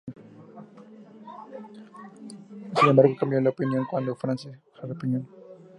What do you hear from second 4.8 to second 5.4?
Blair, Jr.